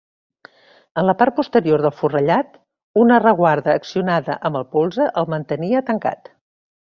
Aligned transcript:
En 1.01 1.05
la 1.09 1.13
part 1.19 1.35
posterior 1.39 1.83
del 1.85 1.93
forrellat, 1.99 2.57
una 3.03 3.19
reguarda 3.25 3.77
accionada 3.83 4.39
amb 4.51 4.61
el 4.63 4.67
polze 4.77 5.07
el 5.23 5.31
mantenia 5.35 5.85
tancat. 5.93 6.33